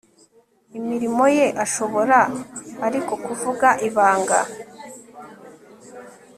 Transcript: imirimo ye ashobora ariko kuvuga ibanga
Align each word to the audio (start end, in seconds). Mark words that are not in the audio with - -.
imirimo 0.77 1.23
ye 1.37 1.45
ashobora 1.63 2.17
ariko 2.87 3.13
kuvuga 3.25 3.67
ibanga 3.87 4.39